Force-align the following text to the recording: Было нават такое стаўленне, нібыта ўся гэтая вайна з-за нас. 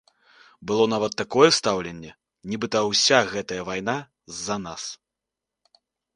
Было 0.69 0.85
нават 0.93 1.13
такое 1.21 1.49
стаўленне, 1.57 2.13
нібыта 2.55 2.77
ўся 2.89 3.19
гэтая 3.35 3.59
вайна 3.69 3.97
з-за 4.33 4.57
нас. 4.67 4.83